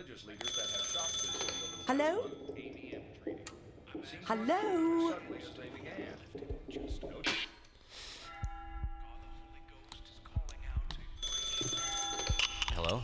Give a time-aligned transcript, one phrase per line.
[0.00, 2.30] religious leaders that have shocked this over Hello?
[4.24, 5.14] Hello?
[12.72, 13.02] Hello?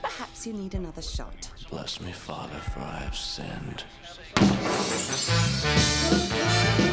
[0.00, 1.50] Perhaps you need another shot.
[1.70, 3.84] Bless me, Father, for I have sinned.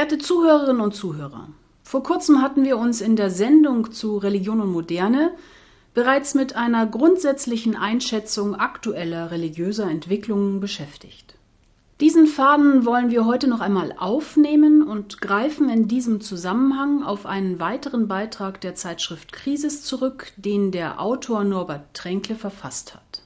[0.00, 1.48] Verehrte Zuhörerinnen und Zuhörer,
[1.82, 5.32] vor kurzem hatten wir uns in der Sendung zu Religion und Moderne
[5.92, 11.34] bereits mit einer grundsätzlichen Einschätzung aktueller religiöser Entwicklungen beschäftigt.
[12.00, 17.60] Diesen Faden wollen wir heute noch einmal aufnehmen und greifen in diesem Zusammenhang auf einen
[17.60, 23.20] weiteren Beitrag der Zeitschrift Krisis zurück, den der Autor Norbert Tränkle verfasst hat.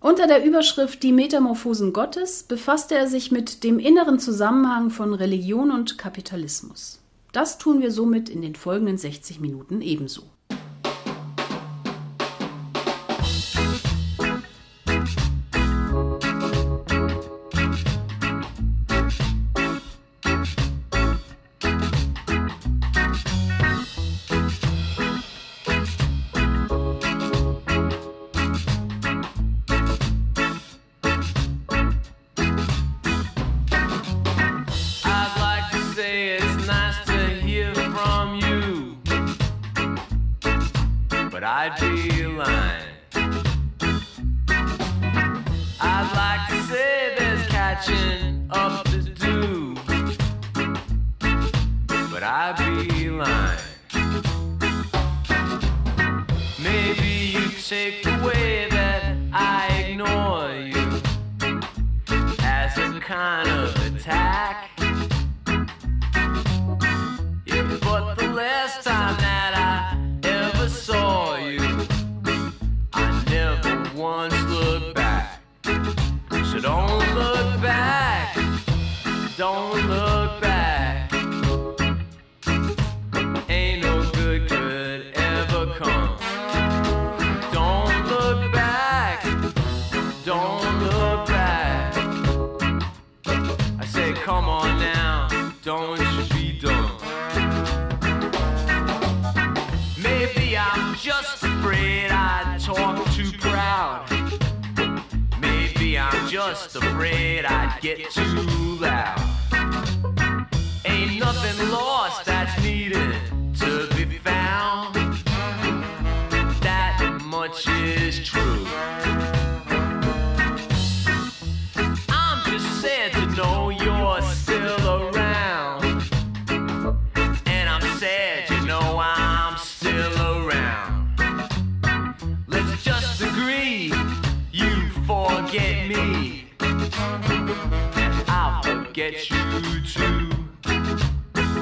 [0.00, 5.70] Unter der Überschrift Die Metamorphosen Gottes befasste er sich mit dem inneren Zusammenhang von Religion
[5.70, 7.00] und Kapitalismus.
[7.32, 10.22] Das tun wir somit in den folgenden 60 Minuten ebenso.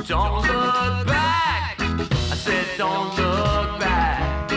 [0.07, 1.81] Don't look back.
[1.81, 4.51] I said, don't look back.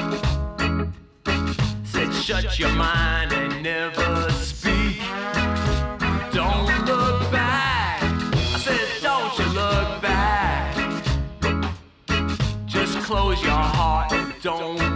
[1.85, 4.99] Said, shut your mind and never speak.
[6.33, 8.03] Don't look back.
[8.03, 10.75] I said, don't you look back.
[12.65, 14.86] Just close your heart and don't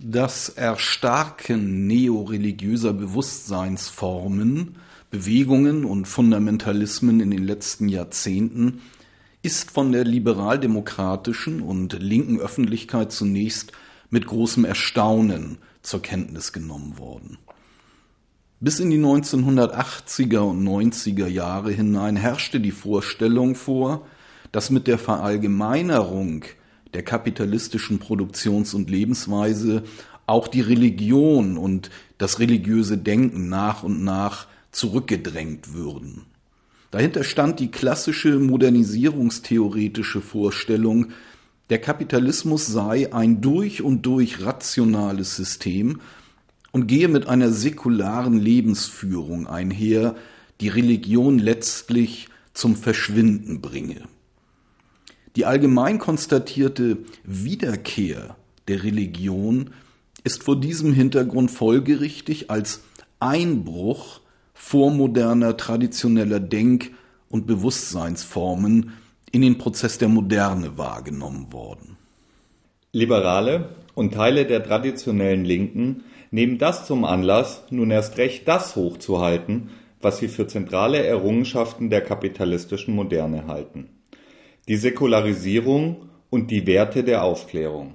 [0.00, 4.76] Das Erstarken neoreligiöser Bewusstseinsformen,
[5.10, 8.80] Bewegungen und Fundamentalismen in den letzten Jahrzehnten
[9.42, 13.72] ist von der liberaldemokratischen und linken Öffentlichkeit zunächst
[14.10, 17.38] mit großem Erstaunen zur Kenntnis genommen worden.
[18.60, 24.06] Bis in die 1980er und 90er Jahre hinein herrschte die Vorstellung vor,
[24.52, 26.44] dass mit der Verallgemeinerung
[26.94, 29.84] der kapitalistischen Produktions- und Lebensweise
[30.26, 36.26] auch die Religion und das religiöse Denken nach und nach zurückgedrängt würden.
[36.90, 41.08] Dahinter stand die klassische modernisierungstheoretische Vorstellung,
[41.70, 46.00] der Kapitalismus sei ein durch und durch rationales System
[46.70, 50.16] und gehe mit einer säkularen Lebensführung einher,
[50.60, 54.02] die Religion letztlich zum Verschwinden bringe.
[55.36, 58.36] Die allgemein konstatierte Wiederkehr
[58.68, 59.70] der Religion
[60.24, 62.82] ist vor diesem Hintergrund folgerichtig als
[63.18, 64.20] Einbruch
[64.52, 66.90] vormoderner traditioneller Denk-
[67.28, 68.92] und Bewusstseinsformen
[69.30, 71.96] in den Prozess der Moderne wahrgenommen worden.
[72.92, 79.70] Liberale und Teile der traditionellen Linken nehmen das zum Anlass, nun erst recht das hochzuhalten,
[80.02, 83.88] was sie für zentrale Errungenschaften der kapitalistischen Moderne halten.
[84.68, 87.94] Die Säkularisierung und die Werte der Aufklärung.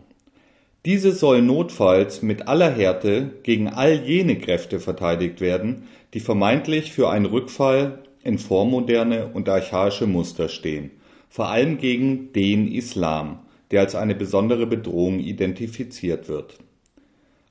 [0.85, 5.83] Diese sollen notfalls mit aller Härte gegen all jene Kräfte verteidigt werden,
[6.13, 10.91] die vermeintlich für einen Rückfall in vormoderne und archaische Muster stehen,
[11.29, 13.39] vor allem gegen den Islam,
[13.71, 16.57] der als eine besondere Bedrohung identifiziert wird.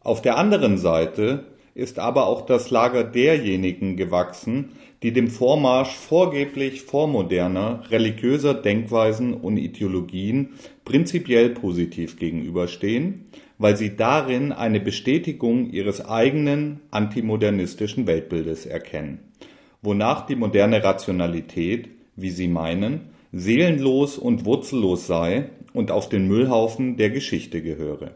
[0.00, 6.80] Auf der anderen Seite ist aber auch das Lager derjenigen gewachsen, die dem Vormarsch vorgeblich
[6.82, 10.54] vormoderner religiöser Denkweisen und Ideologien
[10.86, 13.26] prinzipiell positiv gegenüberstehen,
[13.58, 19.18] weil sie darin eine Bestätigung ihres eigenen antimodernistischen Weltbildes erkennen,
[19.82, 26.96] wonach die moderne Rationalität, wie sie meinen, seelenlos und wurzellos sei und auf den Müllhaufen
[26.96, 28.12] der Geschichte gehöre.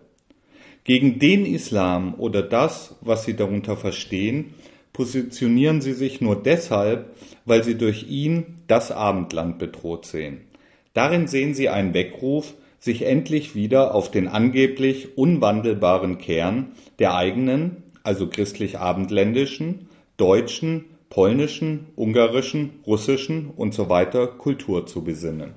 [0.85, 4.55] Gegen den Islam oder das, was sie darunter verstehen,
[4.93, 10.43] positionieren sie sich nur deshalb, weil sie durch ihn das Abendland bedroht sehen.
[10.95, 17.83] Darin sehen sie einen Weckruf, sich endlich wieder auf den angeblich unwandelbaren Kern der eigenen,
[18.03, 25.53] also christlich-abendländischen, deutschen, polnischen, ungarischen, russischen und so weiter Kultur zu besinnen.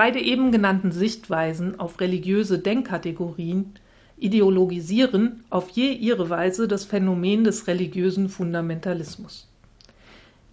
[0.00, 3.74] Beide eben genannten Sichtweisen auf religiöse Denkkategorien
[4.16, 9.46] ideologisieren auf je ihre Weise das Phänomen des religiösen Fundamentalismus.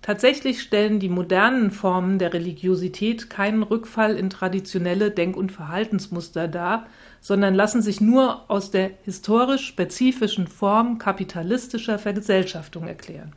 [0.02, 6.86] Tatsächlich stellen die modernen Formen der Religiosität keinen Rückfall in traditionelle Denk- und Verhaltensmuster dar,
[7.22, 13.32] sondern lassen sich nur aus der historisch spezifischen Form kapitalistischer Vergesellschaftung erklären.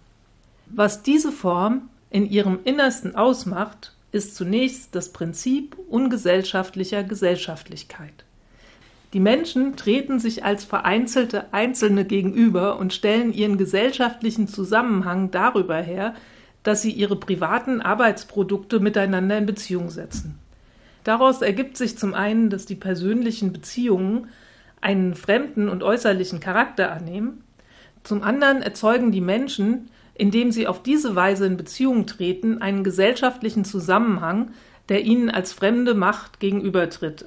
[0.67, 8.25] Was diese Form in ihrem Innersten ausmacht, ist zunächst das Prinzip ungesellschaftlicher Gesellschaftlichkeit.
[9.13, 16.15] Die Menschen treten sich als vereinzelte Einzelne gegenüber und stellen ihren gesellschaftlichen Zusammenhang darüber her,
[16.63, 20.39] dass sie ihre privaten Arbeitsprodukte miteinander in Beziehung setzen.
[21.03, 24.29] Daraus ergibt sich zum einen, dass die persönlichen Beziehungen
[24.81, 27.43] einen fremden und äußerlichen Charakter annehmen,
[28.03, 29.91] zum anderen erzeugen die Menschen,
[30.21, 34.51] indem sie auf diese Weise in Beziehung treten, einen gesellschaftlichen Zusammenhang,
[34.91, 37.25] der ihnen als fremde Macht gegenübertritt,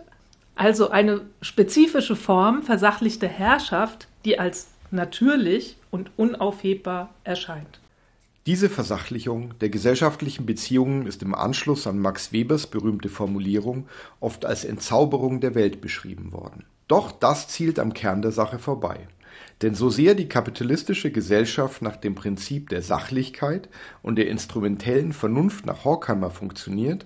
[0.54, 7.80] also eine spezifische Form versachlichter Herrschaft, die als natürlich und unaufhebbar erscheint.
[8.46, 13.88] Diese Versachlichung der gesellschaftlichen Beziehungen ist im Anschluss an Max Webers berühmte Formulierung
[14.20, 16.64] oft als Entzauberung der Welt beschrieben worden.
[16.88, 19.08] Doch das zielt am Kern der Sache vorbei.
[19.62, 23.70] Denn so sehr die kapitalistische Gesellschaft nach dem Prinzip der Sachlichkeit
[24.02, 27.06] und der instrumentellen Vernunft nach Horkheimer funktioniert,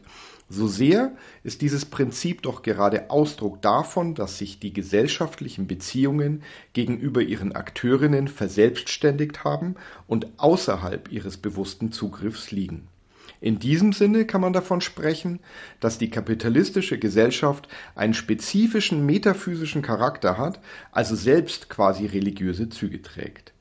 [0.50, 1.12] so sehr
[1.44, 8.30] ist dieses Prinzip doch gerade Ausdruck davon, dass sich die gesellschaftlichen Beziehungen gegenüber ihren Akteurinnen
[8.30, 9.76] verselbstständigt haben
[10.08, 12.88] und außerhalb ihres bewussten Zugriffs liegen.
[13.40, 15.40] In diesem Sinne kann man davon sprechen,
[15.80, 20.60] dass die kapitalistische Gesellschaft einen spezifischen metaphysischen Charakter hat,
[20.92, 23.54] also selbst quasi religiöse Züge trägt.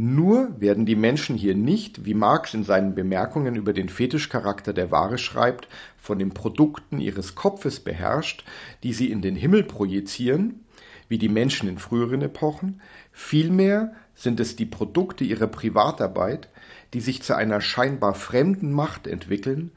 [0.00, 4.92] Nur werden die Menschen hier nicht, wie Marx in seinen Bemerkungen über den Fetischcharakter der
[4.92, 5.66] Ware schreibt,
[5.98, 8.44] von den Produkten ihres Kopfes beherrscht,
[8.84, 10.64] die sie in den Himmel projizieren,
[11.08, 12.80] wie die Menschen in früheren Epochen,
[13.12, 16.48] vielmehr sind es die Produkte ihrer Privatarbeit,
[16.94, 19.72] die sich zu einer scheinbar fremden Macht entwickeln,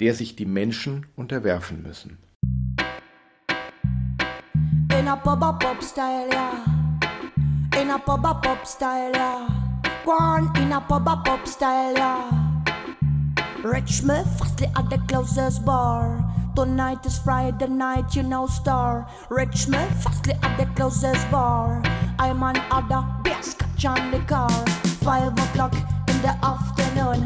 [0.00, 2.18] der sich die Menschen unterwerfen müssen.
[4.98, 6.64] In a pub a pub style, yeah.
[7.80, 9.48] In a pub a pub style, yeah.
[10.04, 12.30] Go on in a pub a pub style, yeah.
[13.62, 16.22] Rich me fastly at the closest bar.
[16.54, 19.06] Tonight is Friday night, you know, star.
[19.28, 21.82] Rich me fastly at the closest bar.
[22.18, 23.04] I'm on other
[23.42, 24.50] scotch on the car.
[25.02, 25.74] Five o'clock
[26.24, 27.20] the afternoon.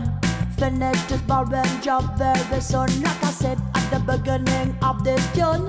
[0.59, 2.91] Finish this boring job very soon.
[3.03, 5.67] Like I said at the beginning of this tune,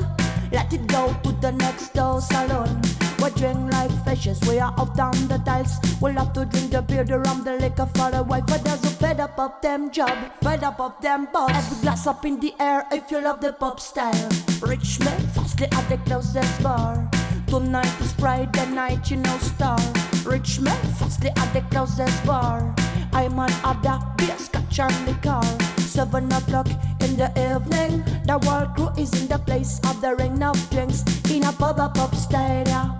[0.51, 2.81] let it go to the next door salon.
[3.21, 5.77] We drink like fishes, we are out on the tiles.
[6.01, 8.47] We'll have to drink the beer, the rum, the liquor for the wife.
[8.47, 11.51] But there's a fed up of them job, fed up of them boss.
[11.51, 14.29] Every glass up in the air if you love the pop style.
[14.59, 17.07] Rich men fastly at the closest bar.
[17.45, 19.79] Tonight is Friday night, you know star.
[20.25, 22.73] Rich men fastly at the closest bar.
[23.13, 25.43] I'm on other beer, scotch the car.
[25.79, 26.67] Seven o'clock
[27.01, 31.03] in the evening, the world crew is in the place of the ring of drinks
[31.29, 32.97] in a pub a pop style.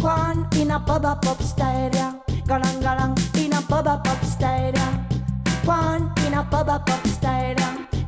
[0.00, 2.22] One in a pub a pop style.
[2.44, 4.74] Galang galang in a pub a pop style.
[5.64, 7.56] One in a pub a pop style.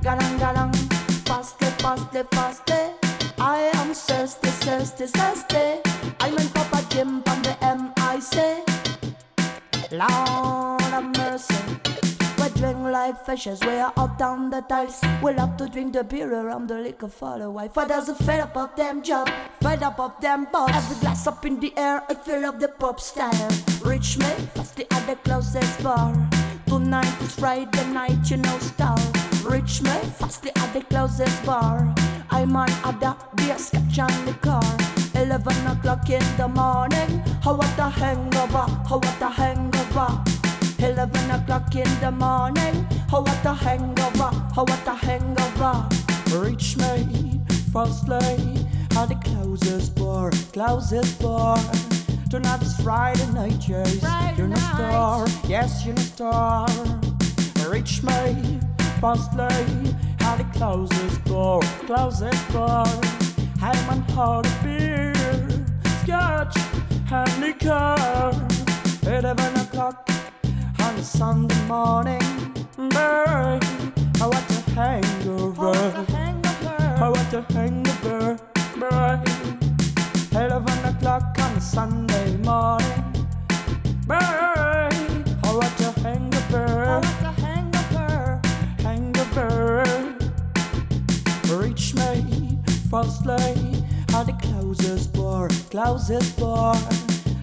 [0.02, 0.74] Galang galang,
[1.26, 3.06] fastly, fastly, fastly.
[3.38, 5.80] I am thirsty, thirsty, thirsty.
[6.20, 8.66] I'm in Papa Jim from the MIC.
[9.90, 9.98] We
[13.06, 15.00] drink like fishes, we are out on the tiles.
[15.22, 17.76] We'll have to drink the beer around the liquor for the wife.
[17.76, 20.70] A fed up of them job, fed up of them boss.
[20.70, 23.50] Every glass up in the air, I feel of the pop style.
[23.84, 26.14] Rich man, fastly at the closest bar.
[26.66, 28.98] Tonight is Friday night, you know, star.
[29.44, 31.94] Rich man, fastly at the closest bar.
[32.30, 34.64] I'm on other beer, scotch on the car.
[35.14, 37.22] 11 o'clock in the morning.
[37.42, 40.35] How what a hangover, how what a hangover.
[40.78, 42.86] 11 o'clock in the morning.
[43.10, 45.88] How what a hangover, how what a hangover.
[46.36, 47.40] Reach me,
[47.72, 48.66] firstly,
[48.96, 51.58] at the closest bar, closest bar.
[52.30, 54.02] Tonight is Friday night, yes.
[54.36, 56.68] you're in a star, yes, you're a star.
[57.68, 58.60] Reach me,
[59.00, 62.86] firstly, at the closest bar, closest bar.
[63.62, 65.14] I'm on hard beer,
[66.02, 66.56] scotch,
[67.10, 68.46] and liquor.
[69.06, 70.15] 11 o'clock
[70.96, 72.20] on a Sunday morning.
[72.76, 73.60] Boy, I
[74.20, 75.72] want a hangover.
[76.64, 78.38] I want a hangover.
[78.78, 79.20] Boy,
[80.32, 83.26] 11 o'clock on a Sunday morning.
[84.06, 84.88] Boy, I
[85.44, 87.02] want a hangover.
[88.82, 89.84] Hangover.
[91.56, 92.58] Reach me,
[92.90, 96.74] firstly, at the closest bar, closest bar.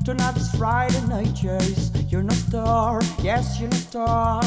[0.04, 4.44] Tonight is Friday night, yes, you're no star, yes, you're no star.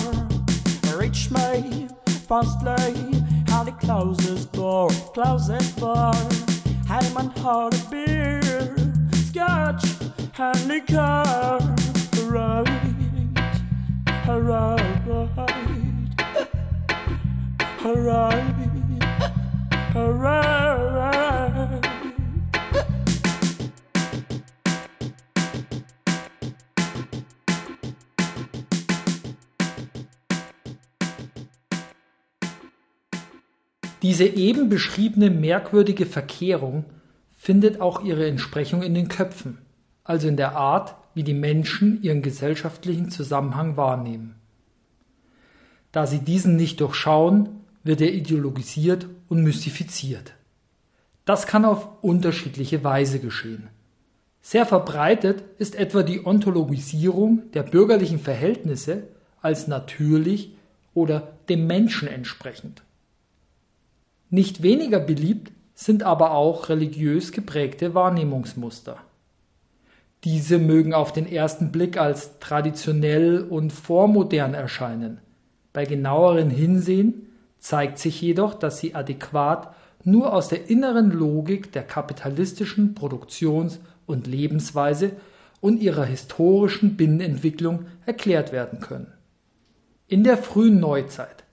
[0.94, 1.88] Reach me,
[2.28, 6.14] firstly, at the closest bar, closest bar.
[6.90, 8.76] I'm on hard beer,
[9.14, 9.82] scotch,
[10.38, 11.58] and liquor.
[12.26, 12.68] Right,
[14.28, 15.06] right,
[17.86, 18.44] alright,
[19.96, 21.35] alright.
[34.06, 36.84] Diese eben beschriebene merkwürdige Verkehrung
[37.36, 39.58] findet auch ihre Entsprechung in den Köpfen,
[40.04, 44.36] also in der Art, wie die Menschen ihren gesellschaftlichen Zusammenhang wahrnehmen.
[45.90, 47.48] Da sie diesen nicht durchschauen,
[47.82, 50.34] wird er ideologisiert und mystifiziert.
[51.24, 53.70] Das kann auf unterschiedliche Weise geschehen.
[54.40, 59.08] Sehr verbreitet ist etwa die Ontologisierung der bürgerlichen Verhältnisse
[59.42, 60.52] als natürlich
[60.94, 62.85] oder dem Menschen entsprechend.
[64.36, 68.98] Nicht weniger beliebt sind aber auch religiös geprägte Wahrnehmungsmuster.
[70.24, 75.22] Diese mögen auf den ersten Blick als traditionell und vormodern erscheinen.
[75.72, 81.84] Bei genauerem Hinsehen zeigt sich jedoch, dass sie adäquat nur aus der inneren Logik der
[81.84, 85.12] kapitalistischen Produktions- und Lebensweise
[85.62, 89.14] und ihrer historischen Binnenentwicklung erklärt werden können.
[90.08, 91.45] In der frühen Neuzeit,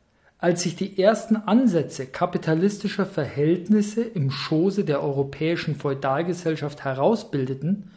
[0.44, 7.90] als sich die ersten Ansätze kapitalistischer Verhältnisse im Schoße der europäischen Feudalgesellschaft herausbildeten,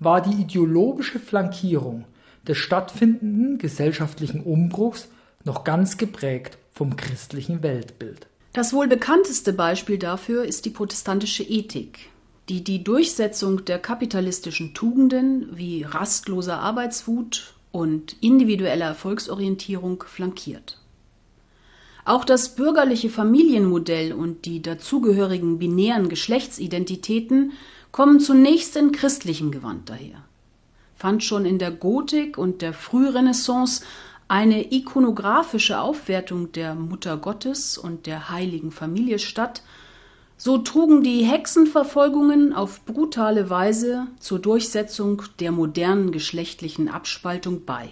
[0.00, 2.04] war die ideologische Flankierung
[2.48, 5.06] des stattfindenden gesellschaftlichen Umbruchs
[5.44, 8.26] noch ganz geprägt vom christlichen Weltbild.
[8.54, 12.10] Das wohl bekannteste Beispiel dafür ist die protestantische Ethik,
[12.48, 20.80] die die Durchsetzung der kapitalistischen Tugenden wie rastloser Arbeitswut und individueller Erfolgsorientierung flankiert.
[22.08, 27.52] Auch das bürgerliche Familienmodell und die dazugehörigen binären Geschlechtsidentitäten
[27.92, 30.24] kommen zunächst in christlichem Gewand daher.
[30.96, 33.84] Fand schon in der Gotik und der Frührenaissance
[34.26, 39.62] eine ikonografische Aufwertung der Mutter Gottes und der heiligen Familie statt,
[40.38, 47.90] so trugen die Hexenverfolgungen auf brutale Weise zur Durchsetzung der modernen geschlechtlichen Abspaltung bei.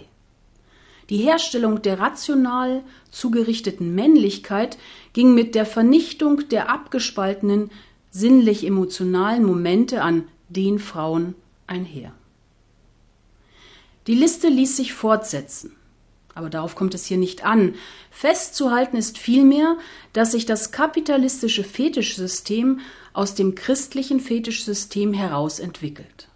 [1.09, 4.77] Die Herstellung der rational zugerichteten Männlichkeit
[5.13, 7.71] ging mit der Vernichtung der abgespaltenen
[8.11, 12.11] sinnlich-emotionalen Momente an den Frauen einher.
[14.07, 15.75] Die Liste ließ sich fortsetzen,
[16.33, 17.75] aber darauf kommt es hier nicht an.
[18.11, 19.77] Festzuhalten ist vielmehr,
[20.13, 22.79] dass sich das kapitalistische Fetischsystem
[23.13, 26.29] aus dem christlichen Fetischsystem heraus entwickelt.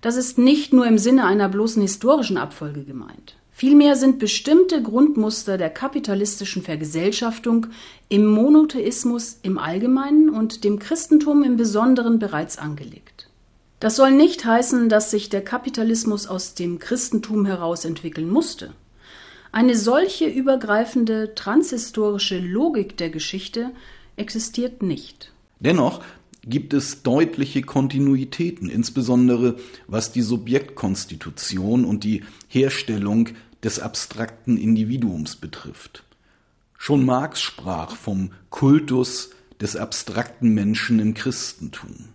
[0.00, 3.36] Das ist nicht nur im Sinne einer bloßen historischen Abfolge gemeint.
[3.58, 7.66] Vielmehr sind bestimmte Grundmuster der kapitalistischen Vergesellschaftung
[8.08, 13.28] im Monotheismus im Allgemeinen und dem Christentum im Besonderen bereits angelegt.
[13.80, 18.74] Das soll nicht heißen, dass sich der Kapitalismus aus dem Christentum heraus entwickeln musste.
[19.50, 23.72] Eine solche übergreifende transhistorische Logik der Geschichte
[24.14, 25.32] existiert nicht.
[25.58, 26.00] Dennoch
[26.46, 29.56] gibt es deutliche Kontinuitäten, insbesondere
[29.88, 33.30] was die Subjektkonstitution und die Herstellung
[33.62, 36.04] des abstrakten Individuums betrifft.
[36.76, 42.10] Schon Marx sprach vom Kultus des abstrakten Menschen im Christentum.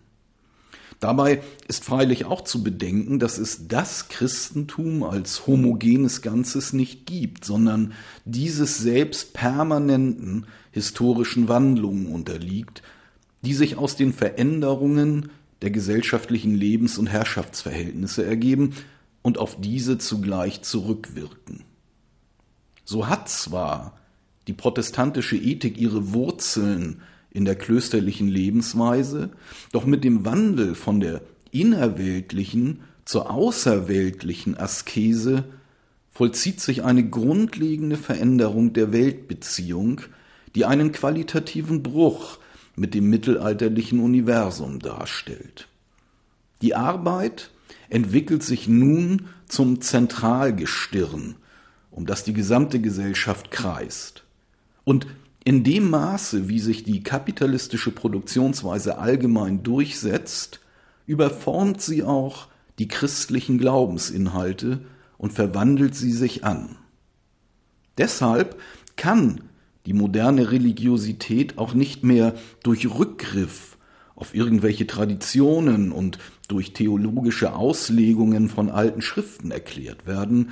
[1.01, 7.43] Dabei ist freilich auch zu bedenken, dass es das Christentum als homogenes Ganzes nicht gibt,
[7.43, 7.91] sondern
[8.23, 12.83] dieses selbst permanenten historischen Wandlungen unterliegt,
[13.41, 15.29] die sich aus den Veränderungen
[15.61, 18.73] der gesellschaftlichen Lebens- und Herrschaftsverhältnisse ergeben
[19.23, 21.63] und auf diese zugleich zurückwirken.
[22.85, 23.97] So hat zwar
[24.47, 29.31] die protestantische Ethik ihre Wurzeln in der klösterlichen Lebensweise,
[29.71, 35.45] doch mit dem Wandel von der innerweltlichen zur außerweltlichen Askese
[36.11, 40.01] vollzieht sich eine grundlegende Veränderung der Weltbeziehung,
[40.55, 42.37] die einen qualitativen Bruch
[42.75, 45.67] mit dem mittelalterlichen Universum darstellt.
[46.61, 47.49] Die Arbeit
[47.93, 51.35] entwickelt sich nun zum Zentralgestirn,
[51.91, 54.23] um das die gesamte Gesellschaft kreist.
[54.83, 55.05] Und
[55.43, 60.59] in dem Maße, wie sich die kapitalistische Produktionsweise allgemein durchsetzt,
[61.05, 62.47] überformt sie auch
[62.79, 64.79] die christlichen Glaubensinhalte
[65.19, 66.77] und verwandelt sie sich an.
[67.99, 68.59] Deshalb
[68.95, 69.41] kann
[69.85, 73.77] die moderne Religiosität auch nicht mehr durch Rückgriff
[74.15, 80.51] auf irgendwelche Traditionen und durch theologische Auslegungen von alten Schriften erklärt werden,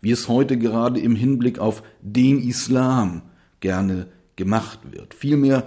[0.00, 3.22] wie es heute gerade im Hinblick auf den Islam
[3.60, 5.14] gerne gemacht wird.
[5.14, 5.66] Vielmehr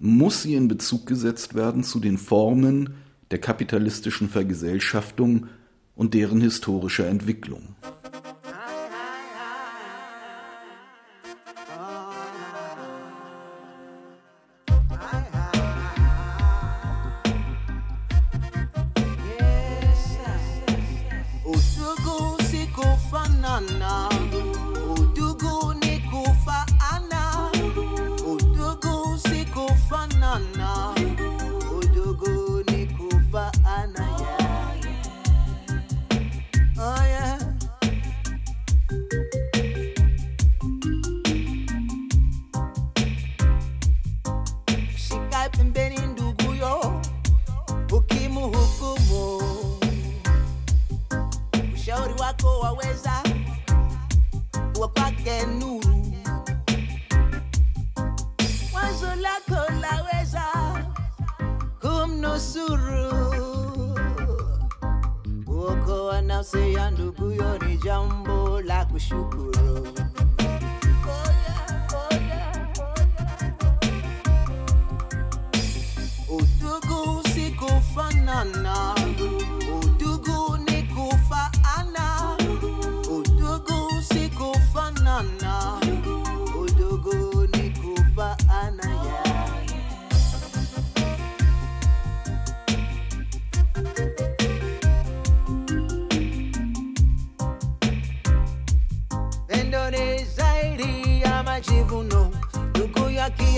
[0.00, 2.94] muss sie in Bezug gesetzt werden zu den Formen
[3.30, 5.46] der kapitalistischen Vergesellschaftung
[5.94, 7.74] und deren historischer Entwicklung.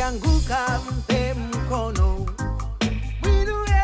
[0.01, 2.27] Ndugu yakianguka mpe mkono,
[3.23, 3.83] mwinue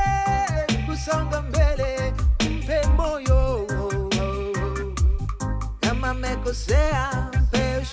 [0.87, 2.13] kusonga mbele,
[2.51, 3.67] mpe moyo.
[5.81, 7.85] Kama amekosea mpe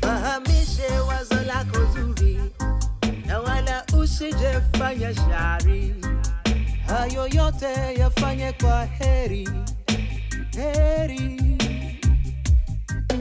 [0.00, 2.40] fahamishe wazo lako zuri,
[3.26, 5.94] na wala usijefanya shari.
[6.86, 9.48] Hayo yote yafanye kwa heri,
[10.56, 11.40] heri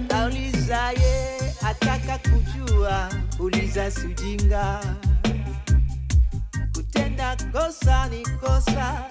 [0.09, 1.38] aulizaye
[1.69, 4.79] ataka kujua, uliza sujinga.
[6.75, 9.05] Kutenda kosa ni kosa,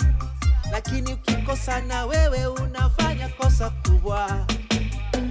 [0.72, 4.46] lakini ukikosa na wewe unafanya kosa kubwa.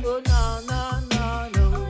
[0.05, 1.87] Oh, no, no, no, no.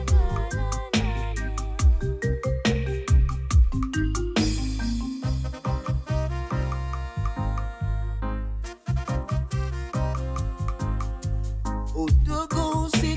[11.94, 13.16] Udugu si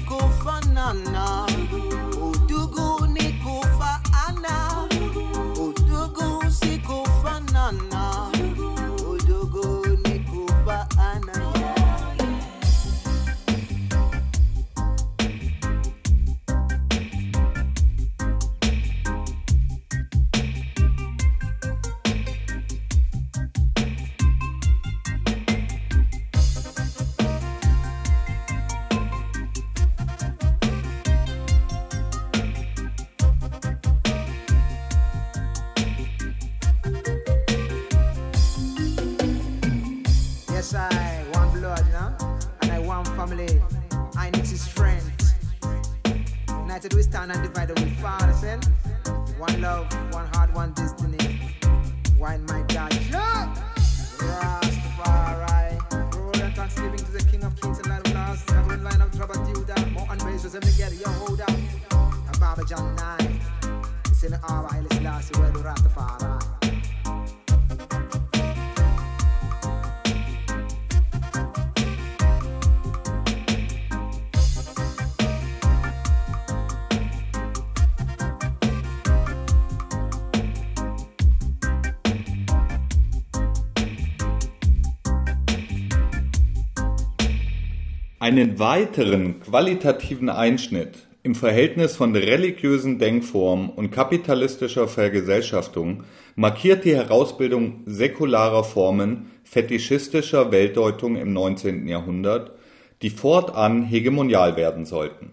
[49.42, 51.18] one love, one heart, one destiny.
[52.16, 52.92] Wine my God.
[54.22, 55.80] Rastafari.
[56.16, 58.44] Roll and thanksgiving to the King of Kings and Lord of Lords.
[58.44, 59.84] Covering line of trouble, Judah.
[59.88, 61.50] More and raise them together, yo, hold up.
[61.50, 63.40] A Baba John 9.
[64.06, 66.31] It's in the hour, I listen last, where the Rastafari.
[88.32, 96.06] Einen weiteren qualitativen Einschnitt im Verhältnis von religiösen Denkformen und kapitalistischer Vergesellschaftung
[96.38, 101.90] markiert die Herausbildung säkularer Formen fetischistischer Weltdeutung im 19.
[101.90, 102.54] Jahrhundert,
[103.02, 105.32] die fortan hegemonial werden sollten.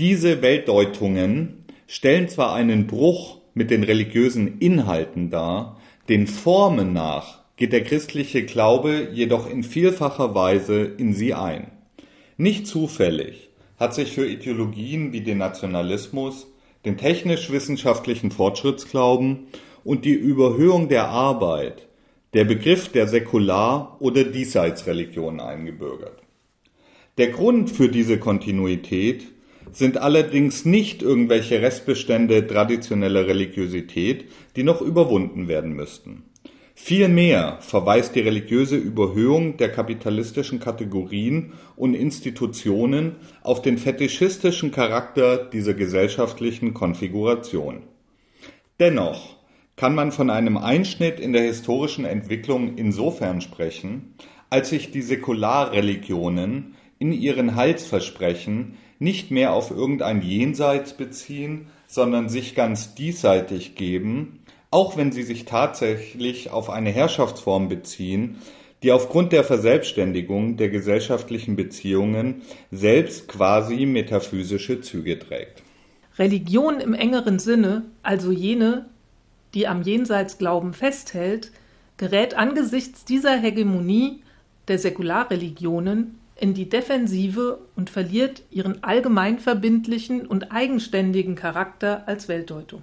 [0.00, 7.72] Diese Weltdeutungen stellen zwar einen Bruch mit den religiösen Inhalten dar, den Formen nach geht
[7.72, 11.70] der christliche Glaube jedoch in vielfacher Weise in sie ein.
[12.38, 16.46] Nicht zufällig hat sich für Ideologien wie den Nationalismus,
[16.84, 19.46] den technisch-wissenschaftlichen Fortschrittsglauben
[19.84, 21.86] und die Überhöhung der Arbeit
[22.34, 26.22] der Begriff der Säkular- oder Diesseitsreligion eingebürgert.
[27.16, 29.26] Der Grund für diese Kontinuität
[29.72, 36.24] sind allerdings nicht irgendwelche Restbestände traditioneller Religiosität, die noch überwunden werden müssten.
[36.78, 45.72] Vielmehr verweist die religiöse Überhöhung der kapitalistischen Kategorien und Institutionen auf den fetischistischen Charakter dieser
[45.72, 47.82] gesellschaftlichen Konfiguration.
[48.78, 49.36] Dennoch
[49.74, 54.14] kann man von einem Einschnitt in der historischen Entwicklung insofern sprechen,
[54.50, 62.54] als sich die Säkularreligionen in ihren Heilsversprechen nicht mehr auf irgendein Jenseits beziehen, sondern sich
[62.54, 64.40] ganz diesseitig geben,
[64.76, 68.36] auch wenn sie sich tatsächlich auf eine Herrschaftsform beziehen,
[68.82, 75.62] die aufgrund der Verselbstständigung der gesellschaftlichen Beziehungen selbst quasi metaphysische Züge trägt.
[76.18, 78.84] Religion im engeren Sinne, also jene,
[79.54, 81.52] die am Jenseitsglauben festhält,
[81.96, 84.20] gerät angesichts dieser Hegemonie
[84.68, 92.82] der Säkularreligionen in die Defensive und verliert ihren allgemeinverbindlichen und eigenständigen Charakter als Weltdeutung.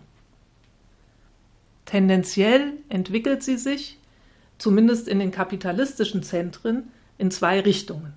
[1.85, 3.99] Tendenziell entwickelt sie sich,
[4.57, 8.13] zumindest in den kapitalistischen Zentren, in zwei Richtungen.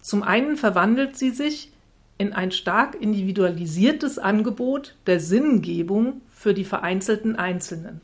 [0.00, 1.72] Zum einen verwandelt sie sich
[2.18, 8.00] in ein stark individualisiertes Angebot der Sinngebung für die vereinzelten Einzelnen.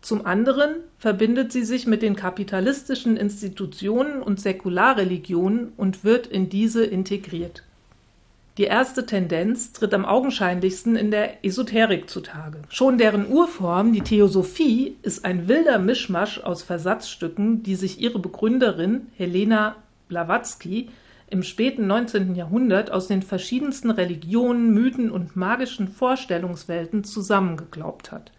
[0.00, 6.84] Zum anderen verbindet sie sich mit den kapitalistischen Institutionen und Säkularreligionen und wird in diese
[6.84, 7.64] integriert.
[8.56, 12.62] Die erste Tendenz tritt am augenscheinlichsten in der Esoterik zutage.
[12.68, 19.08] Schon deren Urform, die Theosophie, ist ein wilder Mischmasch aus Versatzstücken, die sich ihre Begründerin
[19.16, 19.74] Helena
[20.06, 20.88] Blavatsky
[21.28, 22.36] im späten 19.
[22.36, 28.30] Jahrhundert aus den verschiedensten Religionen, Mythen und magischen Vorstellungswelten zusammengeglaubt hat.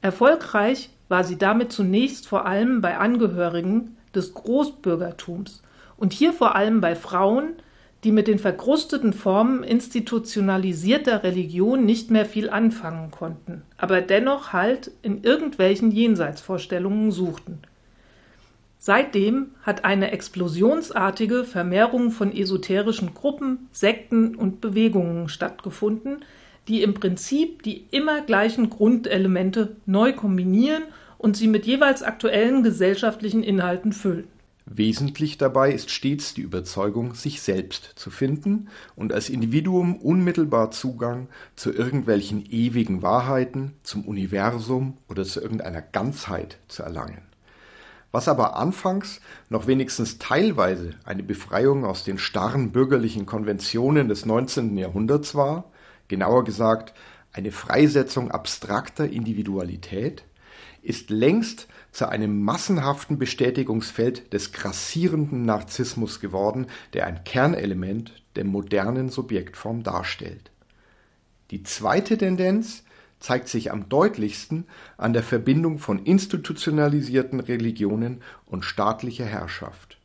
[0.00, 5.62] Erfolgreich war sie damit zunächst vor allem bei Angehörigen des Großbürgertums
[5.96, 7.50] und hier vor allem bei Frauen,
[8.04, 14.90] die mit den verkrusteten Formen institutionalisierter Religion nicht mehr viel anfangen konnten, aber dennoch Halt
[15.02, 17.60] in irgendwelchen Jenseitsvorstellungen suchten.
[18.78, 26.24] Seitdem hat eine explosionsartige Vermehrung von esoterischen Gruppen, Sekten und Bewegungen stattgefunden,
[26.66, 30.82] die im Prinzip die immer gleichen Grundelemente neu kombinieren
[31.18, 34.26] und sie mit jeweils aktuellen gesellschaftlichen Inhalten füllen.
[34.64, 41.28] Wesentlich dabei ist stets die Überzeugung, sich selbst zu finden und als Individuum unmittelbar Zugang
[41.56, 47.22] zu irgendwelchen ewigen Wahrheiten, zum Universum oder zu irgendeiner Ganzheit zu erlangen.
[48.12, 54.76] Was aber anfangs noch wenigstens teilweise eine Befreiung aus den starren bürgerlichen Konventionen des 19.
[54.76, 55.72] Jahrhunderts war,
[56.08, 56.94] genauer gesagt
[57.32, 60.24] eine Freisetzung abstrakter Individualität,
[60.82, 69.10] ist längst zu einem massenhaften Bestätigungsfeld des grassierenden Narzissmus geworden, der ein Kernelement der modernen
[69.10, 70.50] Subjektform darstellt.
[71.50, 72.82] Die zweite Tendenz
[73.20, 74.64] zeigt sich am deutlichsten
[74.96, 79.98] an der Verbindung von institutionalisierten Religionen und staatlicher Herrschaft.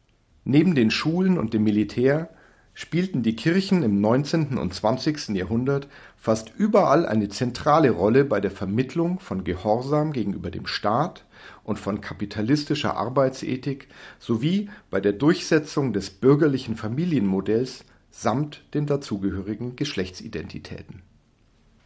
[0.44, 2.30] Neben den Schulen und dem Militär
[2.74, 4.58] spielten die Kirchen im 19.
[4.58, 5.30] und 20.
[5.30, 11.26] Jahrhundert fast überall eine zentrale Rolle bei der Vermittlung von Gehorsam gegenüber dem Staat
[11.64, 13.88] und von kapitalistischer Arbeitsethik
[14.20, 21.02] sowie bei der Durchsetzung des bürgerlichen Familienmodells samt den dazugehörigen Geschlechtsidentitäten.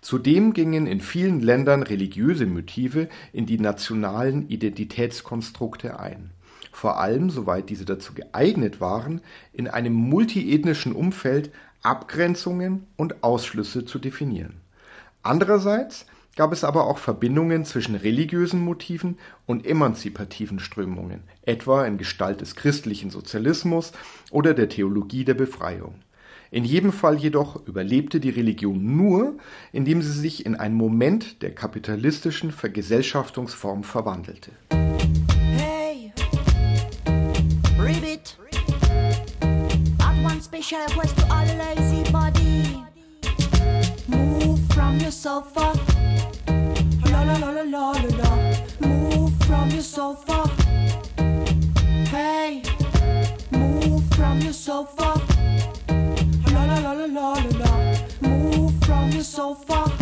[0.01, 6.31] Zudem gingen in vielen Ländern religiöse Motive in die nationalen Identitätskonstrukte ein
[6.71, 9.21] vor allem, soweit diese dazu geeignet waren,
[9.53, 11.51] in einem multiethnischen Umfeld
[11.83, 14.61] Abgrenzungen und Ausschlüsse zu definieren.
[15.23, 22.41] Andererseits gab es aber auch Verbindungen zwischen religiösen Motiven und emanzipativen Strömungen, etwa in Gestalt
[22.41, 23.91] des christlichen Sozialismus
[24.31, 25.95] oder der Theologie der Befreiung.
[26.53, 29.35] In jedem Fall jedoch überlebte die Religion nur,
[29.71, 34.51] indem sie sich in einen Moment der kapitalistischen Vergesellschaftungsform verwandelte.
[35.57, 36.11] Hey,
[37.79, 38.37] Ribbit.
[39.99, 42.83] Add one special request to all lazy body.
[44.09, 45.90] Move from your sofa.
[47.23, 48.87] La la la la la la.
[48.87, 50.49] Move from your sofa.
[52.09, 52.63] Hey,
[53.51, 55.21] move from your sofa.
[56.53, 57.71] La la la la la la la.
[58.21, 60.00] Move from your sofa.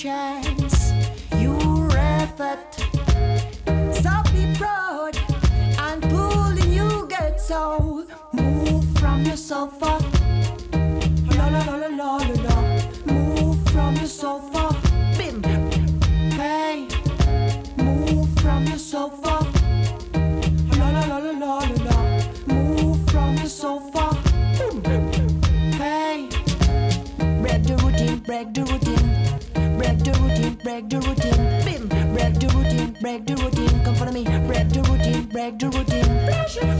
[0.00, 0.92] Chance.
[1.36, 1.58] You
[1.92, 2.74] effort.
[4.02, 5.14] So be proud
[5.78, 9.98] and pulling you get so move from your sofa.
[11.36, 12.56] La la la la la la la.
[13.12, 14.74] Move from your sofa.
[15.18, 15.42] Bim.
[16.32, 16.88] Hey,
[17.76, 19.36] move from your sofa.
[20.78, 21.96] La la la la la la la.
[22.46, 24.16] Move from your sofa.
[25.76, 28.89] Hey, the routine, break the routine, break the routine,
[30.90, 31.64] break the routine.
[31.64, 33.84] Bim, break the routine, break the routine.
[33.84, 36.24] Come follow me, break the routine, break the routine,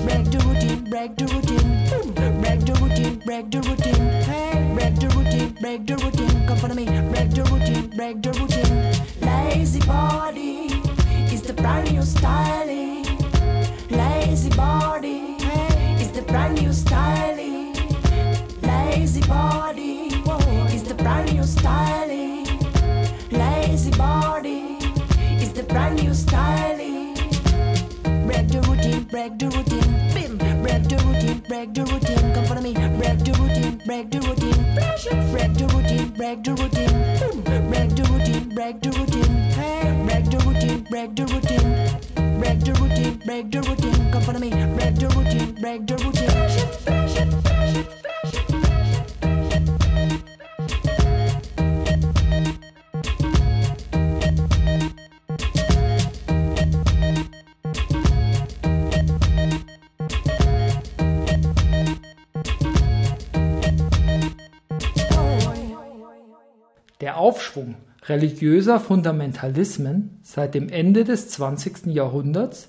[0.04, 4.06] break the routine, break the routine, Boom, break the routine, break the routine.
[4.24, 6.46] Hey, break the routine, break the routine.
[6.46, 8.74] Come follow me, break the routine, break the routine.
[9.20, 10.66] Lazy body
[11.32, 13.04] is the brand new styling.
[13.90, 15.36] Lazy body
[16.02, 17.74] is the brand new styling.
[18.62, 20.08] Lazy body
[20.74, 22.39] is the brand new styling.
[25.60, 27.14] The brand new styling.
[28.26, 30.38] Break the routine, break the routine, bim.
[30.62, 32.34] Break the routine, break the routine.
[32.34, 32.72] Come follow me.
[32.72, 34.60] Break the routine, break the routine.
[35.32, 36.96] Break the routine, break the routine.
[37.20, 37.68] Boom.
[37.70, 39.34] Break the routine, break the routine.
[39.58, 42.40] Hey, break the routine, break the routine.
[42.40, 44.12] Break the routine, break the routine.
[44.12, 44.50] Come follow me.
[44.50, 47.49] Break the routine, break the routine.
[67.10, 71.86] Der Aufschwung religiöser Fundamentalismen seit dem Ende des 20.
[71.86, 72.68] Jahrhunderts,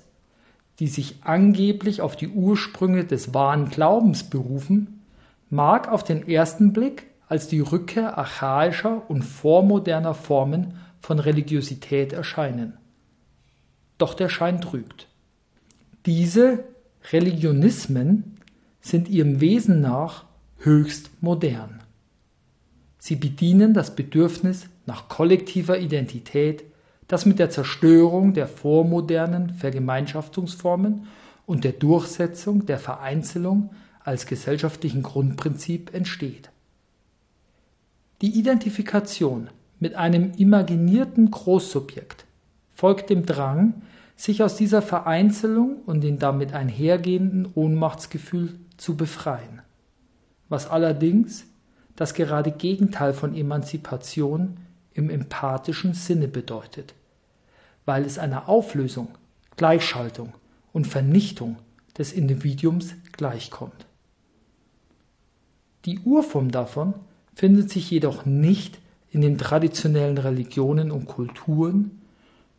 [0.80, 5.04] die sich angeblich auf die Ursprünge des wahren Glaubens berufen,
[5.48, 12.76] mag auf den ersten Blick als die Rückkehr archaischer und vormoderner Formen von Religiosität erscheinen.
[13.96, 15.06] Doch der Schein trügt.
[16.04, 16.64] Diese
[17.12, 18.40] Religionismen
[18.80, 20.24] sind ihrem Wesen nach
[20.58, 21.81] höchst modern.
[23.04, 26.62] Sie bedienen das Bedürfnis nach kollektiver Identität,
[27.08, 31.08] das mit der Zerstörung der vormodernen Vergemeinschaftungsformen
[31.44, 33.70] und der Durchsetzung der Vereinzelung
[34.04, 36.50] als gesellschaftlichen Grundprinzip entsteht.
[38.20, 39.48] Die Identifikation
[39.80, 42.24] mit einem imaginierten Großsubjekt
[42.72, 43.82] folgt dem Drang,
[44.14, 49.60] sich aus dieser Vereinzelung und den damit einhergehenden Ohnmachtsgefühl zu befreien,
[50.48, 51.46] was allerdings
[51.96, 54.56] das gerade Gegenteil von Emanzipation
[54.94, 56.94] im empathischen Sinne bedeutet,
[57.84, 59.08] weil es einer Auflösung,
[59.56, 60.32] Gleichschaltung
[60.72, 61.56] und Vernichtung
[61.96, 63.86] des Individuums gleichkommt.
[65.84, 66.94] Die Urform davon
[67.34, 68.78] findet sich jedoch nicht
[69.10, 72.02] in den traditionellen Religionen und Kulturen,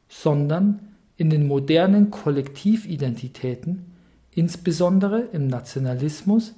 [0.08, 3.86] sondern in den modernen Kollektividentitäten,
[4.32, 6.54] insbesondere im Nationalismus,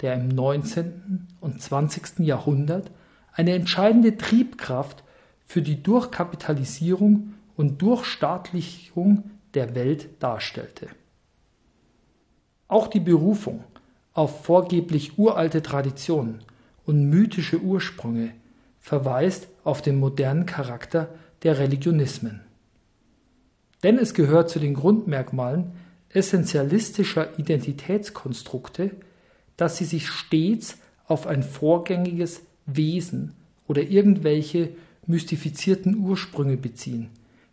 [0.00, 1.28] der im 19.
[1.40, 2.20] und 20.
[2.20, 2.90] Jahrhundert
[3.32, 5.04] eine entscheidende Triebkraft
[5.44, 10.88] für die Durchkapitalisierung und Durchstaatlichung der Welt darstellte.
[12.68, 13.64] Auch die Berufung
[14.12, 16.40] auf vorgeblich uralte Traditionen
[16.84, 18.32] und mythische Ursprünge
[18.78, 21.08] verweist auf den modernen Charakter
[21.42, 22.40] der Religionismen.
[23.82, 25.72] Denn es gehört zu den Grundmerkmalen
[26.10, 28.92] essentialistischer Identitätskonstrukte,
[29.58, 33.34] dass sie sich stets auf ein vorgängiges Wesen
[33.66, 34.70] oder irgendwelche
[35.06, 37.10] mystifizierten Ursprünge beziehen,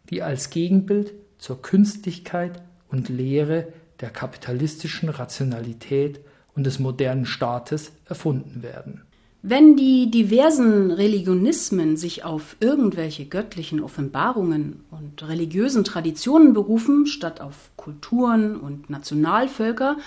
[0.10, 3.68] die als Gegenbild zur Künstlichkeit und Lehre
[4.00, 6.22] der kapitalistischen Rationalität
[6.56, 9.02] und des modernen Staates erfunden werden.
[9.42, 17.70] Wenn die diversen Religionismen sich auf irgendwelche göttlichen Offenbarungen und religiösen Traditionen berufen, statt auf
[17.76, 19.98] Kulturen und Nationalvölker,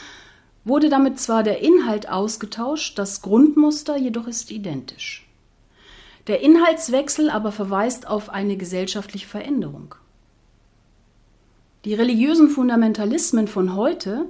[0.69, 5.27] wurde damit zwar der Inhalt ausgetauscht, das Grundmuster jedoch ist identisch.
[6.27, 9.95] Der Inhaltswechsel aber verweist auf eine gesellschaftliche Veränderung.
[11.85, 14.29] Die religiösen Fundamentalismen von heute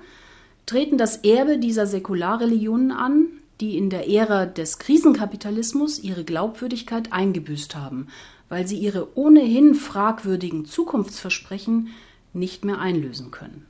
[0.66, 3.26] treten das Erbe dieser Säkularreligionen an,
[3.60, 8.08] die in der Ära des Krisenkapitalismus ihre Glaubwürdigkeit eingebüßt haben,
[8.48, 11.88] weil sie ihre ohnehin fragwürdigen Zukunftsversprechen
[12.32, 13.66] nicht mehr einlösen können.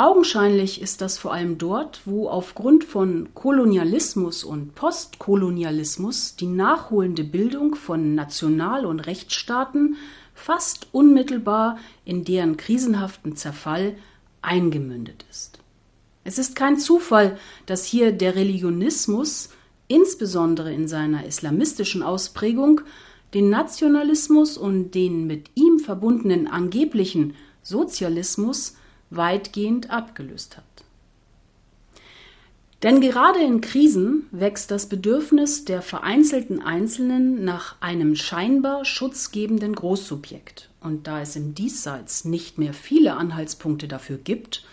[0.00, 7.74] Augenscheinlich ist das vor allem dort, wo aufgrund von Kolonialismus und Postkolonialismus die nachholende Bildung
[7.74, 9.98] von National- und Rechtsstaaten
[10.32, 11.76] fast unmittelbar
[12.06, 13.94] in deren krisenhaften Zerfall
[14.40, 15.58] eingemündet ist.
[16.24, 17.36] Es ist kein Zufall,
[17.66, 19.50] dass hier der Religionismus,
[19.86, 22.80] insbesondere in seiner islamistischen Ausprägung,
[23.34, 28.76] den Nationalismus und den mit ihm verbundenen angeblichen Sozialismus
[29.10, 30.64] weitgehend abgelöst hat.
[32.82, 40.70] Denn gerade in Krisen wächst das Bedürfnis der vereinzelten Einzelnen nach einem scheinbar schutzgebenden Großsubjekt.
[40.80, 44.64] Und da es im Diesseits nicht mehr viele Anhaltspunkte dafür gibt,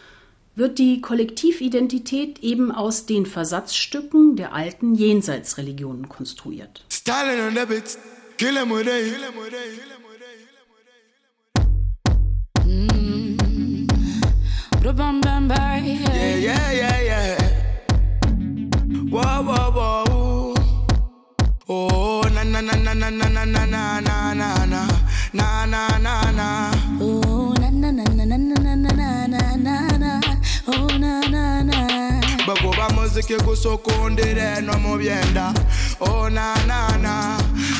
[0.55, 6.85] wird die Kollektividentität eben aus den Versatzstücken der alten Jenseitsreligionen konstruiert.
[6.89, 7.97] Stalin on the beats,
[8.37, 8.87] kill him with
[14.87, 17.37] a Bam, bam, bam, Yeah, yeah, yeah, yeah.
[19.11, 20.53] Whoa, whoa, whoa.
[21.69, 24.85] Oh, na na na na na na na na na na
[25.33, 26.76] na na na na
[32.47, 35.53] bwe guba muziki gusukundira eno mu byenda.
[35.99, 37.37] Oh, Onanaana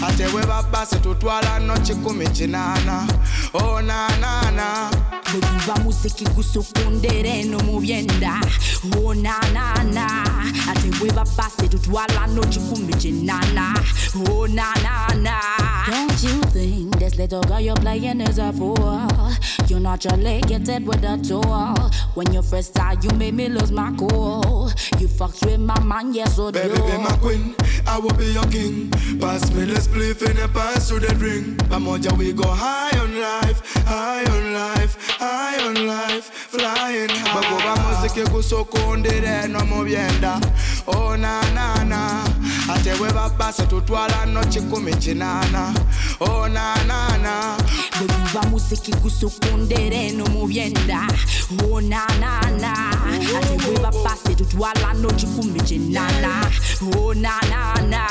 [0.07, 3.07] ate bwe babba situtwala nno kikumi kinaana.
[3.53, 4.91] Oh, Onanaana
[5.31, 8.41] bwe guba muziki gusukundira eno mu byenda.
[8.97, 10.05] Oh, Onanaana
[10.69, 13.73] ate bwe babba situtwala nno kikumi kinaana.
[14.29, 15.39] Onanaana
[15.87, 19.07] don't you think this little girl you're playing is a fool?
[19.67, 21.73] You're naturally gifted with a tool.
[22.15, 24.71] When you first started, you made me lose my cool.
[24.99, 26.59] You fucked with my man, yes, so do.
[26.59, 27.55] Baby, be my queen,
[27.87, 28.89] I will be your king.
[29.19, 31.55] Pass me the spliff and a pass to the ring.
[31.69, 37.41] Pamoja, we go high on life, high on life, high on life, flying high.
[37.41, 40.41] Bagoba muziki gusukundire no mu byenda.
[40.87, 42.23] Oh na na na,
[42.73, 45.73] ate bwe babase tutwala no kikumi kinana.
[46.19, 47.57] Oh na na na,
[47.97, 51.07] bweguba muziki gusukundera eno mu byenda
[51.71, 52.73] onanana
[53.37, 56.51] ate bwe babase tutwala no kikumi kinana.
[56.97, 58.03] Onanana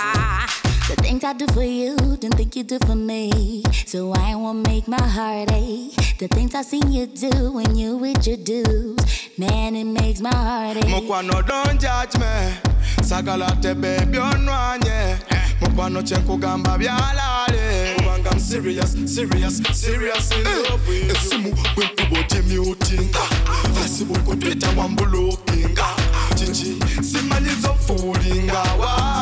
[0.89, 3.63] The things I do for you, don't think you do for me.
[3.87, 5.97] So I won't make my heart ache.
[6.19, 9.05] The things I see you do when you with your dudes,
[9.37, 10.85] man, it makes my heart ache.
[10.85, 12.55] mukwano don't judge me.
[13.03, 15.17] Sagala te baby onwanye.
[15.61, 17.95] Mukwano kyenkugamba byalaale.
[17.97, 21.15] Kubanga I'm serious, serious, serious in eh, love with eh, you.
[21.15, 23.21] Esimu bwenkuba ogimutinga.
[23.75, 25.87] Facebook ku Twitter wambulookinga.
[26.37, 28.63] Kiki simanyiza ofuulinga.
[28.79, 29.16] Why,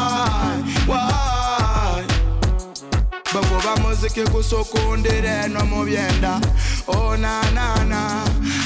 [3.77, 6.41] muziki gusukundira eno mu byenda.
[6.87, 8.25] Oh, Onanaana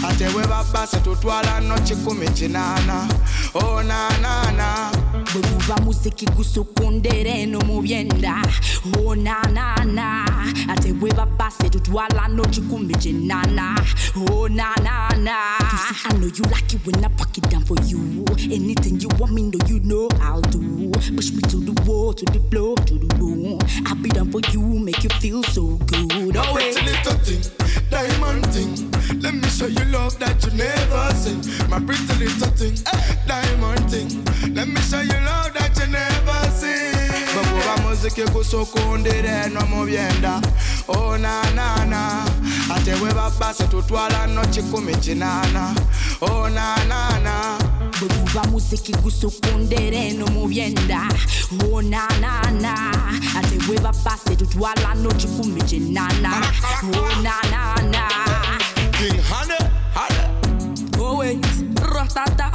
[0.09, 3.09] ate bwe babba setutwala nno kikumi kinaana.
[3.55, 4.91] Oh, Onanaana
[5.33, 8.43] bweguba muziki gusukundera eno mu byenda
[9.07, 10.25] onanana
[10.69, 13.77] ate bwe babase tutwala no kikumi kinana
[14.33, 15.37] onanana
[16.05, 19.33] I know you like it when I pack it down for you Anything you want
[19.33, 22.95] me know you know I'll do Push me to the wall, to the floor, to
[22.95, 26.77] the room I'll be down for you, make you feel so good Oh, pretty wait.
[26.79, 26.85] Eh.
[26.87, 27.43] little thing,
[27.91, 29.21] diamond thing.
[29.21, 31.41] Let me show you love that you never seen.
[31.69, 34.09] My pretty little thing, eh, diamond thing.
[34.55, 36.93] Let me show you love that you never seen.
[37.35, 40.41] Bagoba muziki gusukundira eno mu byenda.
[40.89, 42.25] Oh na na na.
[42.75, 45.75] Ate bwe babase tutwala no kikumi kinana.
[46.21, 47.59] Oh na na na.
[47.99, 51.09] bweguba muziki gusukundera eno mu byenda
[51.73, 52.75] onanana
[53.39, 56.31] ate bwe babase tutwala no kikumi kinana
[56.95, 58.05] onanana
[58.93, 59.59] King Honey,
[59.95, 61.01] Honey.
[61.01, 61.41] always
[61.75, 62.51] ratata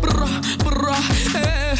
[0.00, 0.28] bra
[0.64, 0.96] bra
[1.34, 1.78] eh.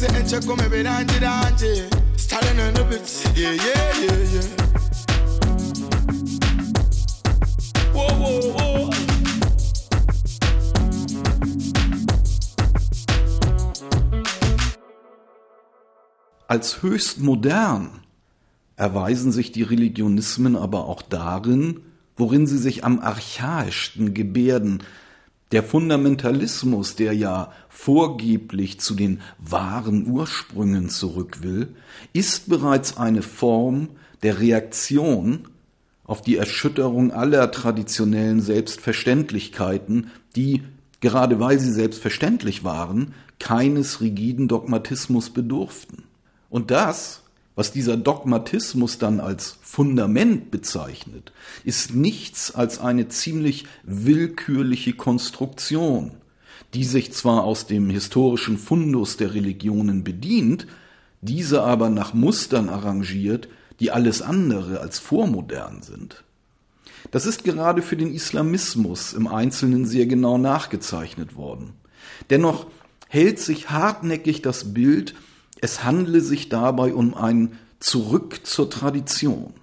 [0.00, 1.88] Sexy and check me be dandy dandy.
[2.16, 3.22] Stalin in the bits.
[3.36, 4.48] Yeah, yeah, yeah, yeah.
[7.92, 8.90] Whoa, whoa, whoa.
[16.48, 18.00] Als höchst modern
[18.76, 21.80] erweisen sich die Religionismen aber auch darin,
[22.16, 24.82] worin sie sich am archaischsten gebärden.
[25.52, 31.74] Der Fundamentalismus, der ja vorgeblich zu den wahren Ursprüngen zurück will,
[32.12, 33.88] ist bereits eine Form
[34.22, 35.48] der Reaktion
[36.04, 40.62] auf die Erschütterung aller traditionellen Selbstverständlichkeiten, die,
[41.00, 46.04] gerade weil sie selbstverständlich waren, keines rigiden Dogmatismus bedurften.
[46.48, 47.22] Und das,
[47.56, 51.32] was dieser Dogmatismus dann als Fundament bezeichnet,
[51.64, 56.12] ist nichts als eine ziemlich willkürliche Konstruktion,
[56.74, 60.66] die sich zwar aus dem historischen Fundus der Religionen bedient,
[61.20, 63.48] diese aber nach Mustern arrangiert,
[63.80, 66.22] die alles andere als vormodern sind.
[67.10, 71.72] Das ist gerade für den Islamismus im Einzelnen sehr genau nachgezeichnet worden.
[72.28, 72.66] Dennoch
[73.08, 75.14] hält sich hartnäckig das Bild,
[75.60, 79.54] es handle sich dabei um ein Zurück zur Tradition.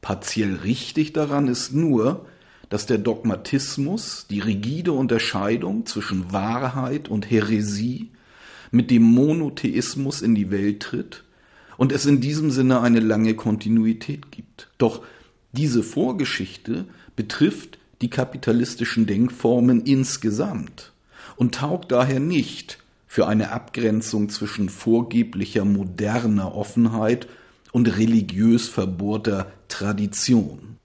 [0.00, 2.26] Partiell richtig daran ist nur,
[2.68, 8.10] dass der Dogmatismus die rigide Unterscheidung zwischen Wahrheit und Häresie
[8.70, 11.24] mit dem Monotheismus in die Welt tritt
[11.76, 14.68] und es in diesem Sinne eine lange Kontinuität gibt.
[14.78, 15.02] Doch
[15.52, 16.84] diese Vorgeschichte
[17.16, 20.92] betrifft die kapitalistischen Denkformen insgesamt
[21.36, 22.78] und taugt daher nicht
[23.08, 27.26] für eine Abgrenzung zwischen vorgeblicher moderner Offenheit
[27.72, 30.76] und religiös verbohrter Tradition.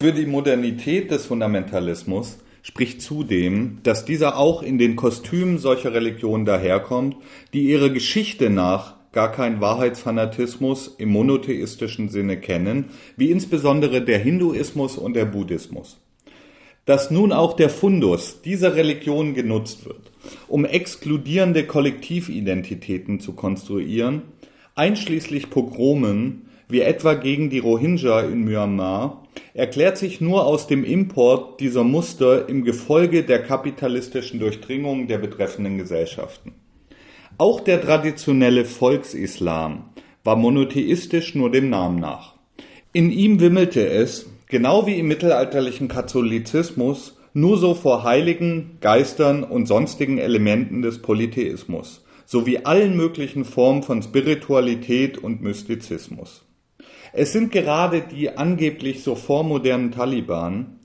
[0.00, 6.44] Für die Modernität des Fundamentalismus spricht zudem, dass dieser auch in den Kostümen solcher Religionen
[6.44, 7.16] daherkommt,
[7.52, 14.96] die ihre Geschichte nach gar keinen Wahrheitsfanatismus im monotheistischen Sinne kennen, wie insbesondere der Hinduismus
[14.96, 15.98] und der Buddhismus.
[16.88, 20.10] Dass nun auch der Fundus dieser Religionen genutzt wird,
[20.48, 24.22] um exkludierende Kollektividentitäten zu konstruieren,
[24.74, 29.22] einschließlich Pogromen, wie etwa gegen die Rohingya in Myanmar,
[29.52, 35.76] erklärt sich nur aus dem Import dieser Muster im Gefolge der kapitalistischen Durchdringung der betreffenden
[35.76, 36.54] Gesellschaften.
[37.36, 39.90] Auch der traditionelle Volksislam
[40.24, 42.36] war monotheistisch nur dem Namen nach.
[42.94, 49.66] In ihm wimmelte es, genau wie im mittelalterlichen Katholizismus, nur so vor Heiligen, Geistern und
[49.66, 56.44] sonstigen Elementen des Polytheismus sowie allen möglichen Formen von Spiritualität und Mystizismus.
[57.14, 60.80] Es sind gerade die angeblich so vormodernen Taliban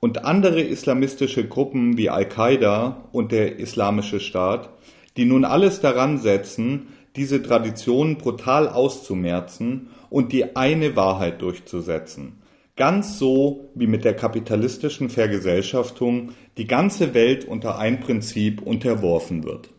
[0.00, 4.70] und andere islamistische Gruppen wie Al-Qaida und der Islamische Staat,
[5.18, 12.40] die nun alles daran setzen, diese Traditionen brutal auszumerzen und die eine Wahrheit durchzusetzen.
[12.76, 19.70] Ganz so wie mit der kapitalistischen Vergesellschaftung die ganze Welt unter ein Prinzip unterworfen wird.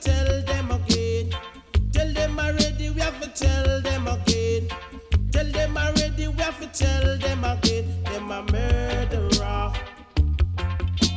[0.00, 1.30] Tell them again.
[1.92, 4.68] Tell them already, we have to tell them again.
[5.38, 8.02] Tell them already, we have to tell them again.
[8.02, 9.72] Them a murderer,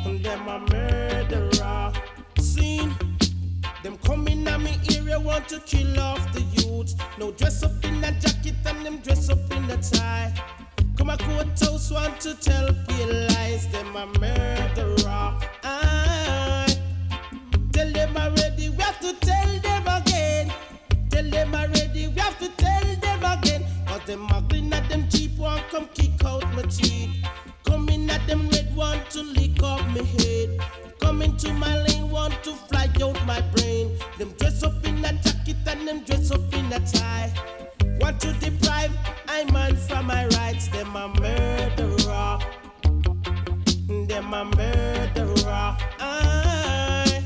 [0.05, 1.91] them a murderer.
[2.37, 2.87] See.
[3.81, 6.95] Them coming at me area want to kill off the youths.
[7.17, 10.31] No dress up in a jacket and them dress up in a tie.
[10.99, 13.67] Come a courthouse want to tell pale lies.
[13.69, 15.39] Them a murderer.
[15.63, 16.77] Aye.
[17.73, 20.53] Tell them already, we have to tell them again.
[21.09, 23.00] Tell them already, we have to tell.
[24.01, 27.23] Cause them muggling at them cheap one come kick out my teeth.
[27.63, 30.59] Coming at them red one to lick off my head.
[30.99, 33.95] Coming to my lane want to fly out my brain.
[34.17, 37.31] Them dress up in a jacket and them dress up in a tie.
[37.99, 38.91] Want to deprive
[39.27, 40.67] I man from my rights.
[40.69, 42.39] Them a murderer.
[44.07, 45.77] Them a murderer.
[45.99, 47.23] Aye.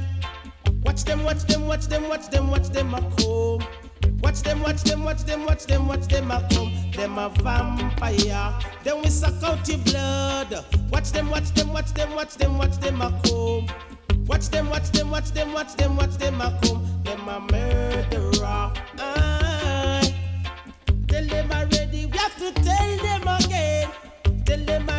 [0.84, 3.85] Watch them, watch them, watch them, watch them, watch them a come.
[4.22, 6.74] Watch them, watch them, watch them, watch them, watch them a come.
[6.92, 8.54] Them a vampire.
[8.84, 10.66] Then we suck out your blood.
[10.92, 13.68] Watch them, watch them, watch them, watch them, watch them a come.
[14.26, 17.04] Watch them, watch them, watch them, watch them, watch them a come.
[17.04, 18.74] Them a murderer.
[19.00, 20.16] Aye.
[21.08, 23.90] Tell them already, we have to tell them again.
[24.46, 24.90] Tell them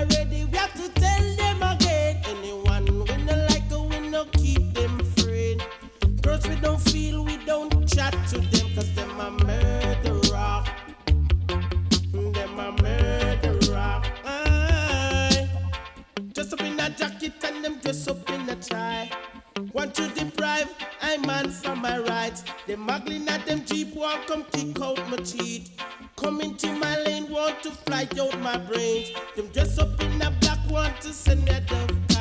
[17.87, 19.09] dress up in a tie.
[19.73, 22.43] Want to deprive I man from my rights.
[22.67, 25.71] Them muggling at them jeep want come kick out my teeth.
[26.17, 29.13] Come into my lane want to fly out my brains.
[29.37, 32.16] Them dress up in a black want to send a dove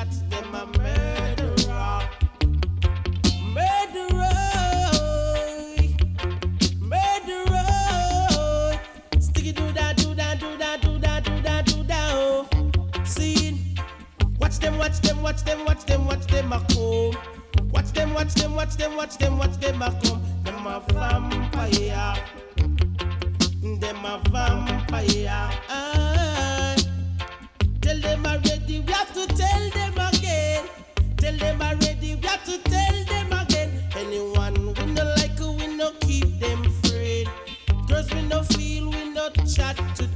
[14.55, 17.69] Watch them, watch them, watch them, watch them, watch them a come.
[17.71, 20.23] Watch them, watch them, watch them, watch them, watch them a come.
[20.45, 22.15] Them a vampire.
[23.61, 25.49] Them a vampire.
[25.67, 26.77] Aye.
[27.81, 30.63] Tell them already, we have to tell them again.
[31.17, 33.73] Tell them already, we have to tell them again.
[33.97, 37.27] Anyone we no like, we no keep them afraid.
[37.89, 40.14] Girls we no feel, we no chat to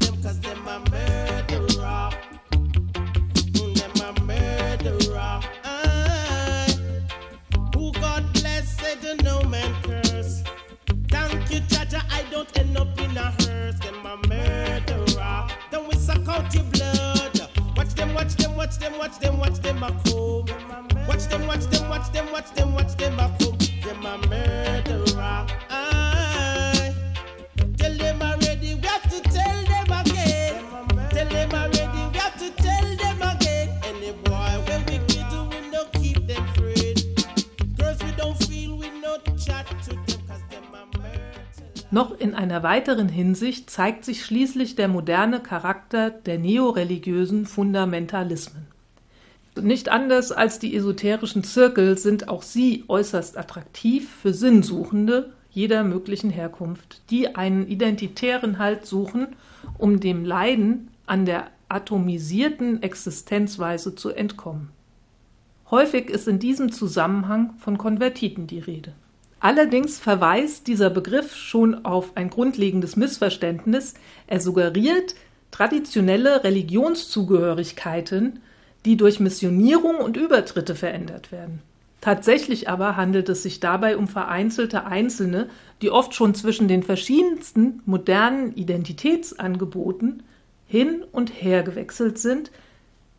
[42.60, 48.68] einer weiteren Hinsicht zeigt sich schließlich der moderne Charakter der neoreligiösen Fundamentalismen.
[49.62, 56.32] Nicht anders als die esoterischen Zirkel sind auch sie äußerst attraktiv für Sinnsuchende jeder möglichen
[56.32, 59.28] Herkunft, die einen identitären Halt suchen,
[59.78, 64.70] um dem Leiden an der atomisierten Existenzweise zu entkommen.
[65.72, 68.92] Häufig ist in diesem Zusammenhang von Konvertiten die Rede.
[69.40, 73.94] Allerdings verweist dieser Begriff schon auf ein grundlegendes Missverständnis.
[74.28, 75.16] Er suggeriert
[75.52, 78.42] traditionelle Religionszugehörigkeiten,
[78.86, 81.62] die durch Missionierung und Übertritte verändert werden.
[82.02, 85.50] Tatsächlich aber handelt es sich dabei um vereinzelte Einzelne,
[85.82, 90.24] die oft schon zwischen den verschiedensten modernen Identitätsangeboten
[90.68, 92.52] hin und her gewechselt sind,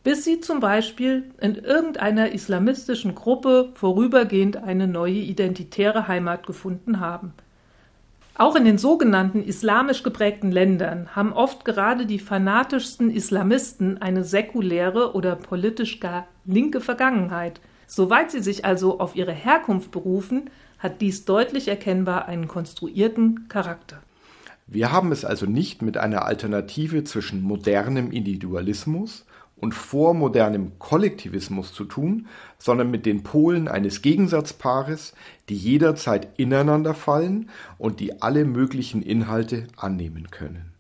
[0.03, 7.35] bis sie zum Beispiel in irgendeiner islamistischen Gruppe vorübergehend eine neue identitäre Heimat gefunden haben.
[8.35, 15.15] Auch in den sogenannten islamisch geprägten Ländern haben oft gerade die fanatischsten Islamisten eine säkuläre
[15.15, 17.61] oder politisch gar linke Vergangenheit.
[17.87, 20.49] Soweit sie sich also auf ihre Herkunft berufen,
[20.79, 24.01] hat dies deutlich erkennbar einen konstruierten Charakter.
[24.67, 29.27] Wir haben es also nicht mit einer Alternative zwischen modernem Individualismus
[29.61, 32.27] und vormodernem Kollektivismus zu tun,
[32.59, 35.15] sondern mit den Polen eines Gegensatzpaares,
[35.49, 40.73] die jederzeit ineinander fallen und die alle möglichen Inhalte annehmen können.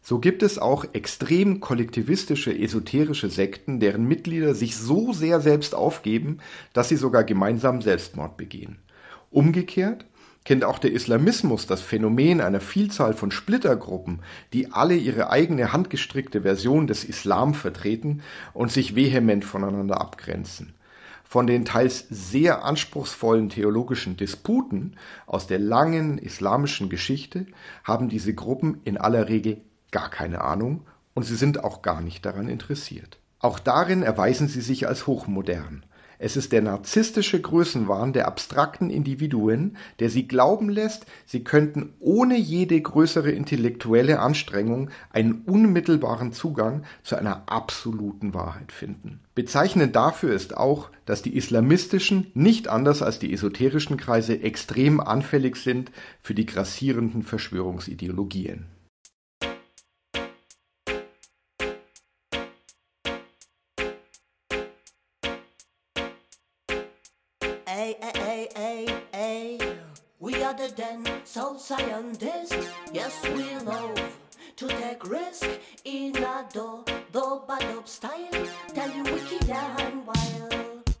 [0.00, 6.38] So gibt es auch extrem kollektivistische esoterische Sekten, deren Mitglieder sich so sehr selbst aufgeben,
[6.72, 8.78] dass sie sogar gemeinsam Selbstmord begehen.
[9.32, 10.06] Umgekehrt
[10.46, 14.20] kennt auch der Islamismus das Phänomen einer Vielzahl von Splittergruppen,
[14.52, 18.22] die alle ihre eigene handgestrickte Version des Islam vertreten
[18.54, 20.74] und sich vehement voneinander abgrenzen.
[21.24, 24.94] Von den teils sehr anspruchsvollen theologischen Disputen
[25.26, 27.46] aus der langen islamischen Geschichte
[27.82, 32.24] haben diese Gruppen in aller Regel gar keine Ahnung und sie sind auch gar nicht
[32.24, 33.18] daran interessiert.
[33.40, 35.84] Auch darin erweisen sie sich als hochmodern.
[36.18, 42.38] Es ist der narzisstische Größenwahn der abstrakten Individuen, der sie glauben lässt, sie könnten ohne
[42.38, 49.20] jede größere intellektuelle Anstrengung einen unmittelbaren Zugang zu einer absoluten Wahrheit finden.
[49.34, 55.56] Bezeichnend dafür ist auch, dass die islamistischen, nicht anders als die esoterischen Kreise, extrem anfällig
[55.56, 55.92] sind
[56.22, 58.66] für die grassierenden Verschwörungsideologien.
[71.56, 72.68] Den scientists.
[72.92, 74.16] Yes, we love
[74.56, 75.48] to take risk
[75.84, 78.46] in a do do bad up style.
[78.74, 80.96] Tell you wicked and wild.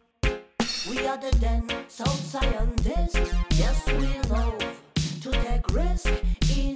[0.88, 3.32] We are the den soul scientists.
[3.58, 4.80] Yes, we love
[5.22, 6.10] to take risk
[6.56, 6.75] in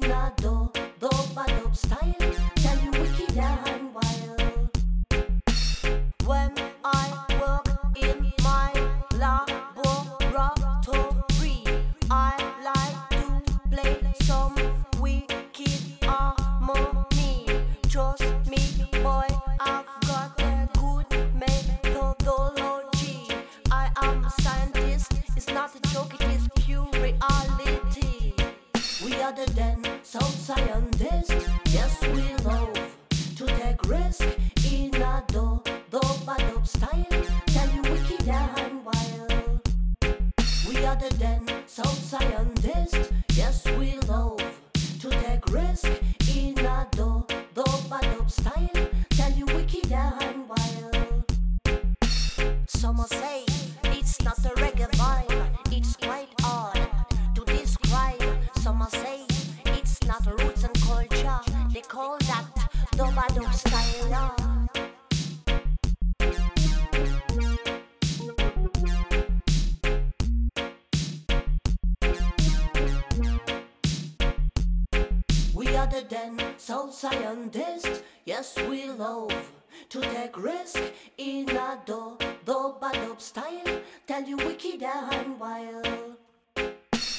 [78.26, 79.51] Yes, we love
[79.88, 80.78] to take risk
[81.16, 83.80] in a do do up style.
[84.07, 86.16] Tell you wicked and wild.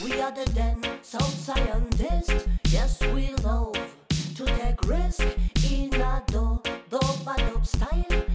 [0.04, 2.48] We are the den soul scientists.
[2.70, 3.96] Yes, we love
[4.36, 5.26] to take risk
[5.72, 8.31] in a do do up style.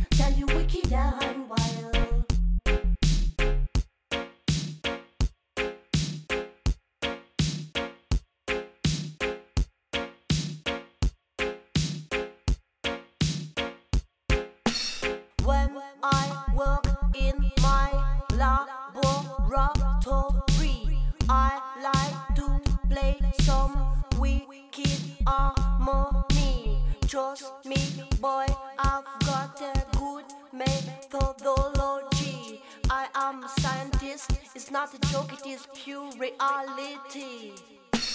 [35.16, 37.52] Joke, it is pure reality.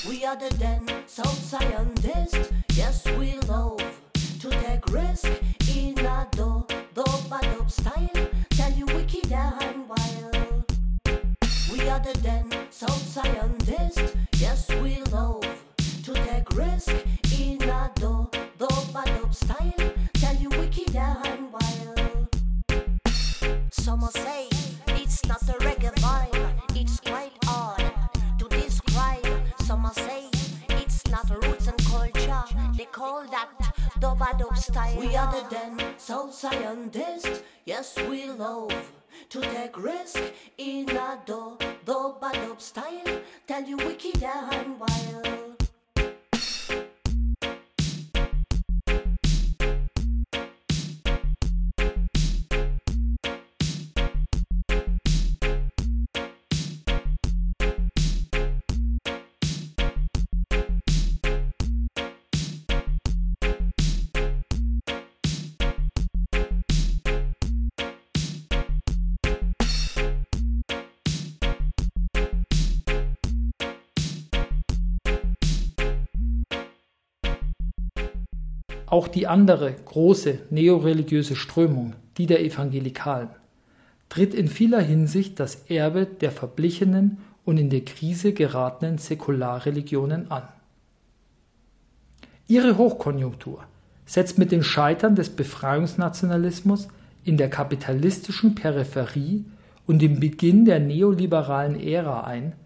[0.08, 3.84] We are the den soul scientists, yes, we love
[4.42, 5.32] to take risk
[5.76, 8.28] in a do do up style.
[8.52, 10.64] Tell you wicked and wild.
[11.72, 13.61] We are the den So scientists,
[34.02, 38.92] We are the den, so scientists, yes we love
[39.30, 40.20] to take risk
[40.58, 43.22] in a do dub style.
[43.46, 45.61] Tell you we wicked and wild.
[78.92, 83.30] Auch die andere große neoreligiöse Strömung, die der Evangelikalen,
[84.10, 90.44] tritt in vieler Hinsicht das Erbe der verblichenen und in der Krise geratenen Säkularreligionen an.
[92.50, 93.64] Ihre Hochkonjunktur
[94.06, 96.90] setzt mit dem Scheitern des Befreiungsnationalismus
[97.24, 99.46] in der kapitalistischen Peripherie
[99.88, 102.58] und dem Beginn der neoliberalen Ära ein,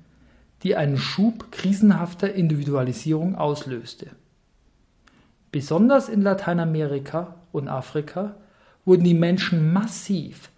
[0.63, 4.07] die einen Schub krisenhafter Individualisierung auslöste.
[5.55, 8.35] Besonders in Lateinamerika und Afrika
[8.83, 10.49] wurden die Menschen massiv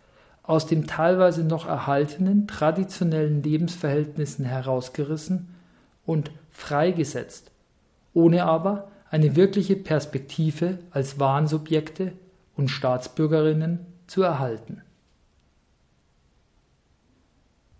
[0.41, 5.49] aus den teilweise noch erhaltenen traditionellen Lebensverhältnissen herausgerissen
[6.07, 7.51] und freigesetzt,
[8.15, 12.13] ohne aber eine wirkliche Perspektive als Wahnsubjekte
[12.55, 14.81] und Staatsbürgerinnen zu erhalten.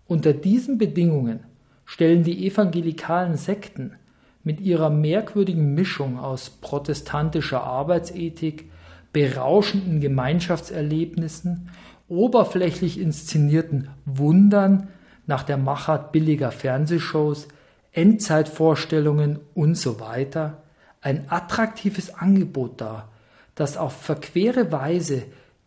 [0.06, 1.40] Unter diesen Bedingungen
[1.84, 3.96] stellen die evangelikalen Sekten
[4.48, 8.70] mit ihrer merkwürdigen Mischung aus protestantischer Arbeitsethik,
[9.12, 11.68] berauschenden Gemeinschaftserlebnissen,
[12.08, 14.88] oberflächlich inszenierten Wundern
[15.26, 17.48] nach der Machart billiger Fernsehshows,
[17.92, 20.62] Endzeitvorstellungen und so weiter
[21.02, 23.10] ein attraktives Angebot dar,
[23.54, 25.24] das auf verquere Weise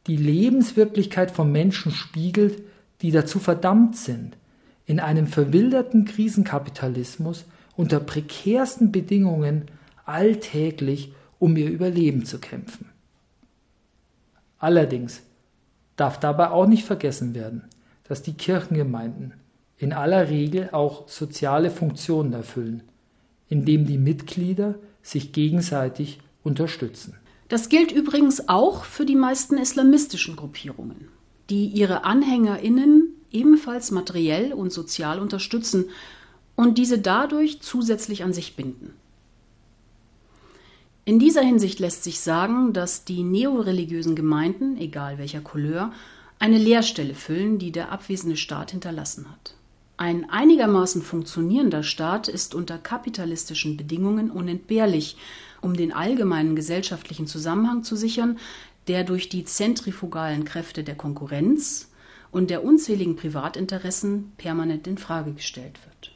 [0.08, 2.64] die Lebenswirklichkeit von Menschen spiegelt,
[3.04, 4.38] die dazu verdammt sind,
[4.88, 7.46] in einem verwilderten Krisenkapitalismus
[7.76, 9.66] unter prekärsten Bedingungen
[10.06, 12.90] alltäglich um ihr Überleben zu kämpfen.
[14.60, 15.24] Allerdings
[15.96, 17.64] darf dabei auch nicht vergessen werden,
[18.08, 19.34] dass die Kirchengemeinden
[19.78, 22.84] in aller Regel auch soziale Funktionen erfüllen,
[23.50, 27.16] indem die Mitglieder sich gegenseitig unterstützen.
[27.50, 31.08] Das gilt übrigens auch für die meisten islamistischen Gruppierungen,
[31.50, 35.86] die ihre Anhängerinnen ebenfalls materiell und sozial unterstützen
[36.56, 38.94] und diese dadurch zusätzlich an sich binden.
[41.04, 45.92] In dieser Hinsicht lässt sich sagen, dass die neoreligiösen Gemeinden, egal welcher Couleur,
[46.38, 49.56] eine Leerstelle füllen, die der abwesende Staat hinterlassen hat.
[49.98, 55.18] Ein einigermaßen funktionierender Staat ist unter kapitalistischen Bedingungen unentbehrlich,
[55.62, 58.40] um den allgemeinen gesellschaftlichen Zusammenhang zu sichern,
[58.88, 61.92] der durch die zentrifugalen Kräfte der Konkurrenz
[62.32, 66.11] und der unzähligen Privatinteressen permanent in Frage gestellt wird.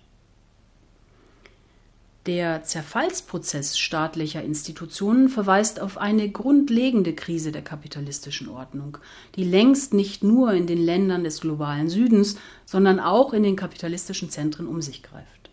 [2.26, 8.98] Der Zerfallsprozess staatlicher Institutionen verweist auf eine grundlegende Krise der kapitalistischen Ordnung,
[9.36, 14.32] die längst nicht nur in den Ländern des globalen Südens, sondern auch in den kapitalistischen
[14.32, 15.52] Zentren um sich greift.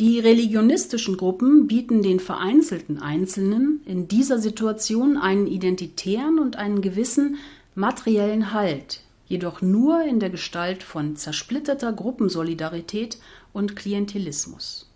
[0.00, 7.36] Die religionistischen Gruppen bieten den vereinzelten Einzelnen in dieser Situation einen identitären und einen gewissen
[7.76, 13.18] materiellen Halt, jedoch nur in der Gestalt von zersplitterter Gruppensolidarität
[13.52, 14.87] und Klientelismus.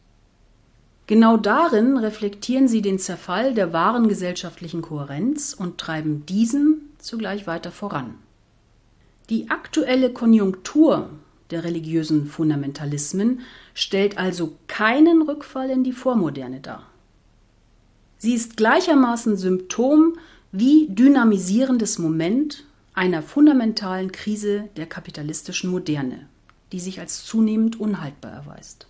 [1.13, 7.71] Genau darin reflektieren sie den Zerfall der wahren gesellschaftlichen Kohärenz und treiben diesen zugleich weiter
[7.71, 8.15] voran.
[9.29, 11.11] Die aktuelle Konjunktur
[11.51, 13.41] der religiösen Fundamentalismen
[13.75, 16.87] stellt also keinen Rückfall in die Vormoderne dar.
[18.17, 20.17] Sie ist gleichermaßen Symptom
[20.51, 26.27] wie dynamisierendes Moment einer fundamentalen Krise der kapitalistischen Moderne,
[26.73, 28.87] die sich als zunehmend unhaltbar erweist.